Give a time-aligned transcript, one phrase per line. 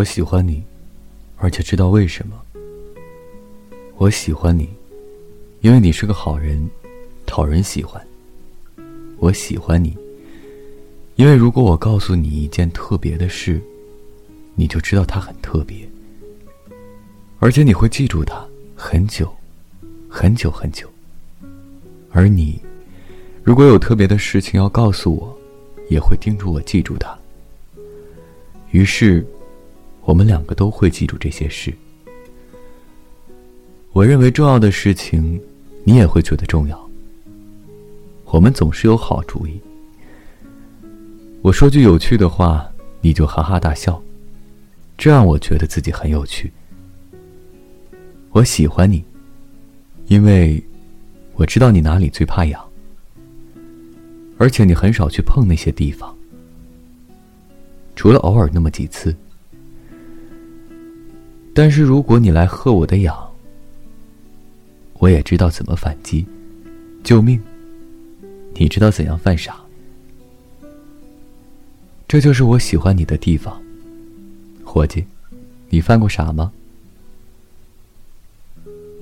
[0.00, 0.62] 我喜欢你，
[1.36, 2.40] 而且知道为什么。
[3.98, 4.66] 我喜欢你，
[5.60, 6.66] 因为你是个好人，
[7.26, 8.02] 讨人喜欢。
[9.18, 9.94] 我喜欢你，
[11.16, 13.60] 因为如果我告诉你一件特别的事，
[14.54, 15.86] 你就知道它很特别，
[17.38, 18.42] 而且你会记住它
[18.74, 19.30] 很久，
[20.08, 20.88] 很久很久。
[22.10, 22.58] 而你，
[23.44, 25.38] 如果有特别的事情要告诉我，
[25.90, 27.14] 也会叮嘱我记住它。
[28.70, 29.26] 于是，
[30.10, 31.72] 我们两个都会记住这些事。
[33.92, 35.40] 我认为重要的事情，
[35.84, 36.90] 你也会觉得重要。
[38.24, 39.60] 我们总是有好主意。
[41.42, 42.68] 我说句有趣的话，
[43.00, 44.02] 你就哈哈大笑，
[44.98, 46.52] 这让我觉得自己很有趣。
[48.32, 49.04] 我喜欢你，
[50.08, 50.60] 因为
[51.34, 52.60] 我知道你哪里最怕痒，
[54.38, 56.12] 而且你很少去碰那些地方，
[57.94, 59.14] 除了偶尔那么几次。
[61.62, 63.14] 但是如果你来喝我的氧，
[64.94, 66.24] 我也知道怎么反击，
[67.04, 67.38] 救命！
[68.54, 69.60] 你知道怎样犯傻？
[72.08, 73.62] 这就是我喜欢你的地方，
[74.64, 75.04] 伙计，
[75.68, 76.50] 你犯过傻吗？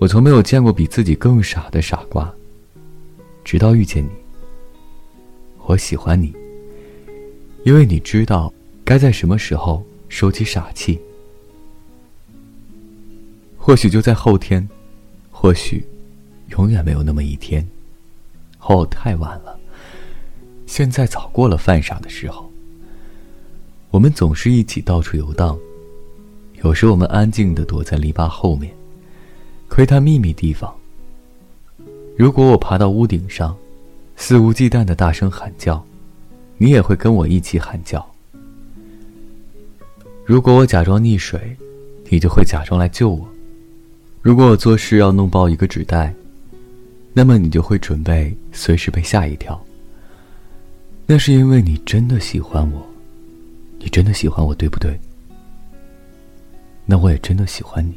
[0.00, 2.28] 我从没有见过比自己更傻的傻瓜，
[3.44, 4.10] 直到遇见你。
[5.64, 6.34] 我喜欢你，
[7.62, 8.52] 因为你知道
[8.84, 11.00] 该在什么时候收起傻气。
[13.68, 14.66] 或许就在后天，
[15.30, 15.86] 或许
[16.52, 17.68] 永远没有那么一天。
[18.60, 19.60] 哦，太晚了。
[20.64, 22.50] 现在早过了犯傻的时候。
[23.90, 25.58] 我们总是一起到处游荡，
[26.64, 28.74] 有时我们安静的躲在篱笆后面，
[29.68, 30.74] 窥探秘密地方。
[32.16, 33.54] 如果我爬到屋顶上，
[34.16, 35.84] 肆无忌惮的大声喊叫，
[36.56, 38.02] 你也会跟我一起喊叫。
[40.24, 41.54] 如果我假装溺水，
[42.08, 43.28] 你就会假装来救我。
[44.28, 46.14] 如果我做事要弄爆一个纸袋。
[47.14, 49.58] 那么你就会准备随时被吓一跳。
[51.06, 52.86] 那是因为你真的喜欢我，
[53.78, 55.00] 你真的喜欢我，对不对？
[56.84, 57.94] 那我也真的喜欢你。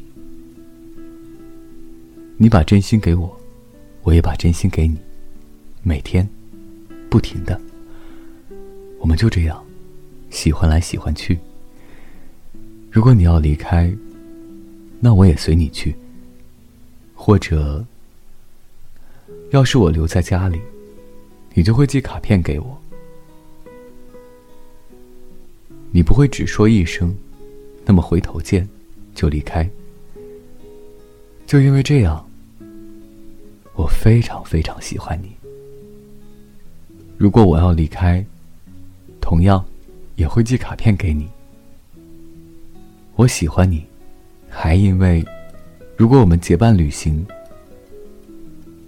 [2.38, 3.38] 你把真心给我，
[4.03, 4.95] 我也把真心给你，
[5.84, 6.25] 每天，
[7.09, 7.59] 不停的。
[9.00, 9.61] 我们就这样，
[10.29, 11.38] 喜欢来喜欢去。
[12.89, 13.94] 如果你要离开，
[15.01, 15.94] 那我也随你去。
[17.23, 17.85] 或者。
[19.51, 20.59] 要是我留在家里，
[21.53, 22.81] 你就会寄卡片给我。
[25.91, 27.15] 你不会只说一声
[27.85, 28.67] “那么回头见”
[29.13, 29.69] 就离开。
[31.45, 32.27] 就因为这样，
[33.75, 35.29] 我非常非常喜欢你。
[37.19, 38.25] 如果我要离开，
[39.21, 39.63] 同样
[40.15, 41.29] 也会寄卡片给你。
[43.15, 43.85] 我喜欢你，
[44.49, 45.23] 还因为，
[46.01, 47.23] 如果我们结伴旅行。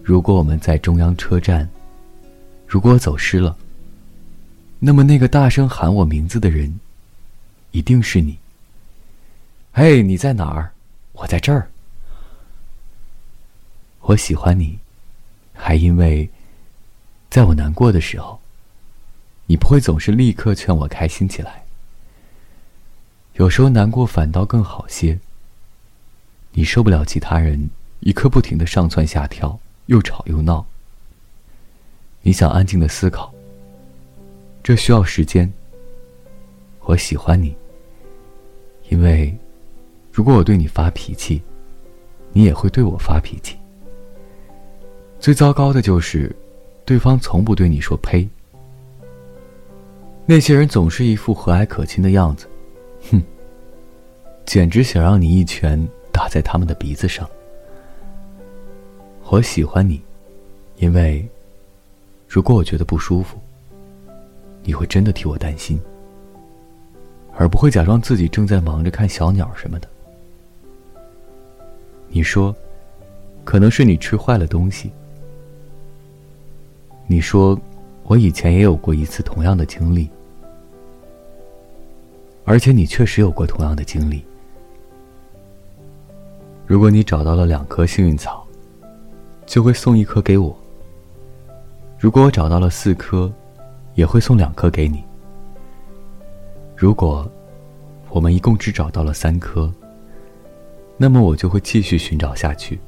[0.02, 1.70] 如果我们在中央车站，
[2.66, 3.56] 如果我走失了，
[4.80, 6.80] 那么那个大声喊我名字的人，
[7.70, 8.40] 一定是你。
[9.72, 10.72] 嘿，你在哪儿？
[11.12, 11.70] 我在这儿。
[14.02, 14.80] 我喜欢你，
[15.54, 16.28] 还因为，
[17.30, 18.40] 在我难过的时候，
[19.46, 21.64] 你不会总是立刻劝我开心起来。
[23.36, 25.20] 有时候难过反倒更好些。
[26.54, 27.70] 你受不了其他人
[28.00, 29.60] 一刻不停的上蹿下跳。
[29.88, 30.66] 又吵又闹。
[32.22, 33.34] 你想安静的思考，
[34.64, 35.52] 这需要时间。
[36.86, 37.54] 我喜欢你，
[38.88, 39.38] 因为
[40.10, 41.42] 如果我对你发脾气，
[42.32, 43.58] 你也会对我发脾气。
[45.20, 46.34] 最糟糕的就是，
[46.86, 48.26] 对方从不对你说“呸”。
[50.26, 52.48] 那些人总是一副和蔼可亲的样子，
[53.12, 53.22] 哼，
[54.46, 57.30] 简直想让你一拳打在他们的鼻子上。
[59.30, 60.00] 我喜欢你，
[60.78, 61.28] 因为
[62.28, 63.40] 如果我觉得不舒服，
[64.64, 65.82] 你会真的替我担心，
[67.36, 69.88] 而不会假装自己正在忙着看小鸟什么的。
[72.10, 72.56] 你说，
[73.44, 74.92] 可能是你吃坏了东西。
[77.08, 77.60] 你说，
[78.04, 80.08] 我以前也有过一次同样的经历，
[82.46, 84.24] 而且你确实有过同样的经历。
[86.74, 88.44] 如果你找到了两颗幸运草。
[89.46, 90.58] 就会送一颗给我。
[92.00, 93.32] 如果我找到了四颗，
[93.94, 95.04] 也会送两颗给你。
[96.76, 97.30] 如果
[98.10, 99.72] 我们一共只找到了三颗，
[100.98, 102.80] 那么我就会继续寻找下去。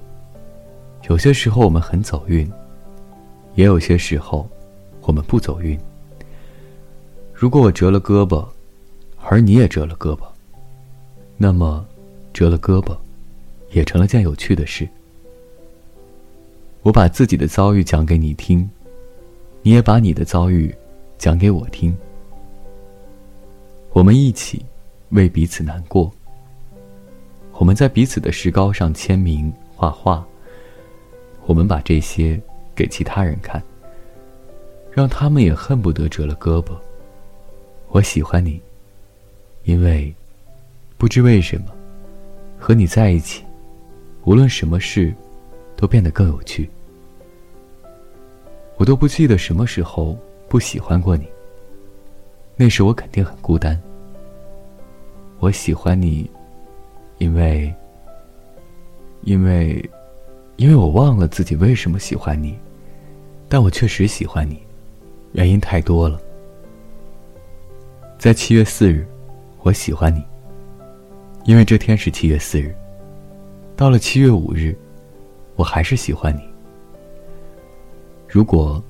[1.08, 2.52] 有些时候我们很走运，
[3.54, 4.50] 也有些时候
[5.02, 5.80] 我们不走运。
[7.34, 8.44] 如果我折了胳膊，
[9.22, 10.24] 而你也折了胳膊，
[11.38, 11.86] 那么，
[12.34, 12.98] 折了胳膊，
[13.76, 14.88] 也成了件有趣的事。
[16.82, 18.68] 我把自己的遭遇讲给你听，
[19.62, 20.74] 你也把你的遭遇
[21.18, 21.94] 讲给我听。
[23.92, 24.66] 我们一起
[25.10, 26.10] 为彼此难过。
[27.52, 30.26] 我们在彼此的石膏上签名、画画。
[31.46, 32.42] 我们把这些
[32.74, 33.62] 给其他人看，
[34.90, 36.72] 让他们也恨不得折了胳膊。
[37.90, 38.60] 我喜欢你，
[39.66, 40.14] 因为
[40.98, 41.68] 不知为什么，
[42.58, 43.45] 和你在一起，
[44.26, 45.14] 无论什么事，
[45.76, 46.68] 都变得更有趣。
[48.78, 50.18] 我都不记得什么时候
[50.50, 51.28] 不喜欢过你。
[52.56, 53.80] 那时我肯定很孤单。
[55.40, 56.30] 我喜欢你，
[57.20, 57.72] 因为，
[59.22, 59.90] 因为，
[60.56, 62.58] 因为我忘了自己为什么喜欢你，
[63.48, 64.60] 但我确实喜欢你，
[65.34, 66.20] 原因太多了。
[68.18, 69.06] 在七月四日，
[69.62, 70.24] 我喜欢你，
[71.44, 72.76] 因为这天是七月四日。
[73.78, 74.74] 到了七月五日，
[75.58, 76.42] 我还是喜欢你。
[78.28, 78.82] 如果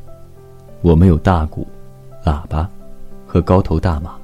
[0.82, 1.68] 我们有大鼓、
[2.24, 2.70] 喇叭
[3.26, 4.16] 和高头大马，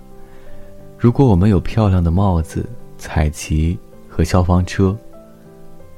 [1.00, 2.64] 如果我们有漂亮的帽子、
[2.96, 3.78] 彩旗
[4.08, 4.96] 和消防车，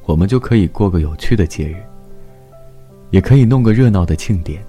[0.05, 1.75] 我们就可以过个有趣的节日，
[3.11, 4.63] 也可以弄个热闹的庆典。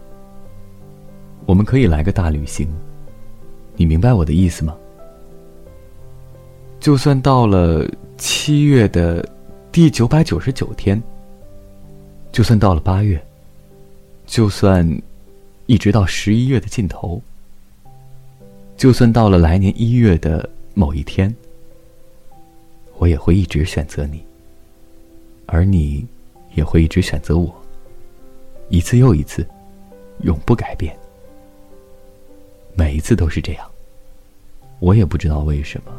[1.47, 2.67] 我们可以来个大旅行，
[3.77, 4.75] 你明白我的意思吗？
[6.81, 7.89] 就算到了
[8.19, 9.27] 七月的
[9.75, 11.03] 第九百九十九天，
[12.31, 13.21] 就算到了八月。
[14.25, 14.89] 就算
[15.67, 17.21] 一直到十一月的尽头，
[18.77, 21.35] 就算到了来年一月的某一天，
[22.99, 24.25] 我也会一直选择你，
[25.47, 26.07] 而你
[26.55, 27.53] 也会一直选择我，
[28.69, 29.45] 一次又一次，
[30.21, 30.97] 永不改变。
[32.77, 33.69] 每一次都是这样，
[34.79, 35.93] 我也不知道为什么，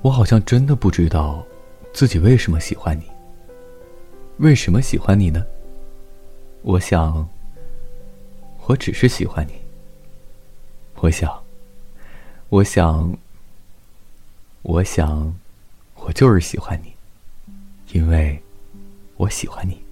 [0.00, 1.44] 我好像真的不知道
[1.92, 3.04] 自己为什么喜欢你。
[4.38, 5.44] 为什么喜欢你呢？
[6.62, 7.28] 我想，
[8.66, 9.52] 我只是喜欢你。
[10.96, 11.42] 我想，
[12.48, 13.18] 我想，
[14.62, 15.34] 我想，
[15.96, 16.92] 我就是喜欢你，
[17.92, 18.40] 因为
[19.16, 19.82] 我喜欢你。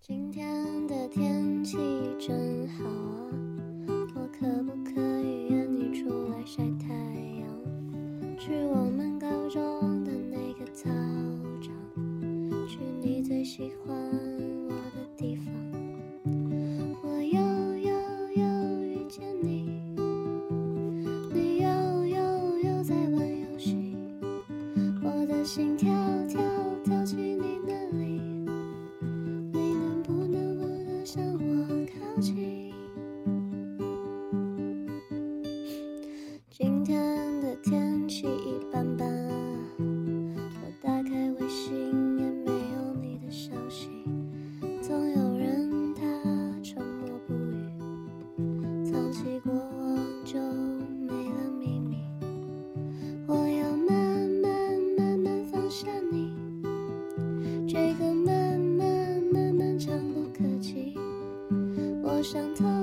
[0.00, 1.76] 今天的天气
[2.20, 2.84] 真好
[62.26, 62.75] 伤透